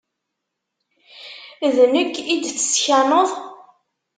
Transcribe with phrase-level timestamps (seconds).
[1.75, 3.29] D nekk i d-teskaneḍ?